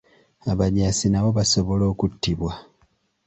Abajaasi 0.51 1.05
nabo 1.09 1.29
basobola 1.37 1.83
okuttibwa. 1.91 2.51